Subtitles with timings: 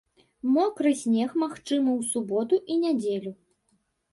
[0.53, 3.31] Мокры снег магчымы ў суботу і нядзелю.